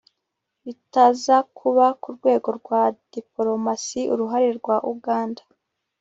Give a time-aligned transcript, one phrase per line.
[0.65, 5.41] bitaza kuba ku rwego rwa dipolomasi, uruhare rwa uganda